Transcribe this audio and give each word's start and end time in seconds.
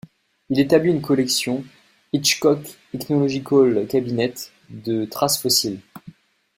Il 0.49 0.59
établit 0.59 0.89
une 0.89 1.01
collection, 1.03 1.63
Hitchcock 2.11 2.57
Ichnological 2.91 3.85
Cabinet, 3.87 4.33
de 4.71 5.05
traces 5.05 5.37
fossiles. 5.39 5.79